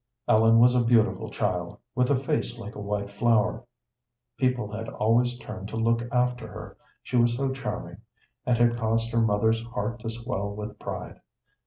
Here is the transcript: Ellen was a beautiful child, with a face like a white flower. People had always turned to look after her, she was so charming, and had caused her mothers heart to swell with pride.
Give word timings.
Ellen 0.27 0.57
was 0.57 0.73
a 0.73 0.83
beautiful 0.83 1.29
child, 1.29 1.77
with 1.93 2.09
a 2.09 2.15
face 2.15 2.57
like 2.57 2.73
a 2.73 2.79
white 2.81 3.11
flower. 3.11 3.65
People 4.35 4.71
had 4.71 4.89
always 4.89 5.37
turned 5.37 5.67
to 5.69 5.77
look 5.77 6.01
after 6.11 6.47
her, 6.47 6.75
she 7.03 7.17
was 7.17 7.35
so 7.35 7.51
charming, 7.51 7.97
and 8.43 8.57
had 8.57 8.77
caused 8.79 9.11
her 9.11 9.21
mothers 9.21 9.61
heart 9.61 9.99
to 9.99 10.09
swell 10.09 10.55
with 10.55 10.79
pride. 10.79 11.21